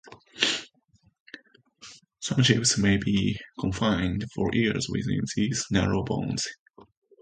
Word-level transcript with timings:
Some 2.21 2.41
chiefs 2.41 2.75
may 2.79 2.97
be 2.97 3.37
confined 3.59 4.25
for 4.33 4.49
years 4.51 4.89
within 4.89 5.25
these 5.35 5.67
narrow 5.69 6.03
bounds. 6.03 6.49